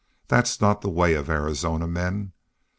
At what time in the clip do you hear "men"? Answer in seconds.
1.87-2.33